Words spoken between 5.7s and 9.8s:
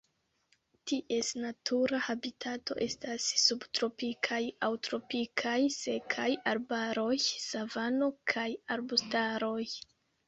sekaj arbaroj, savano kaj arbustaroj.